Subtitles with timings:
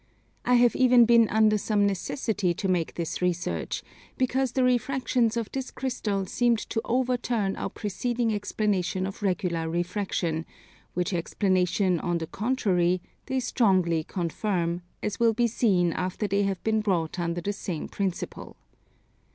[0.45, 3.83] I have even been under some necessity to make this research,
[4.17, 10.47] because the refractions of this Crystal seemed to overturn our preceding explanation of regular refraction;
[10.95, 16.63] which explanation, on the contrary, they strongly confirm, as will be seen after they have
[16.63, 18.57] been brought under the same principle.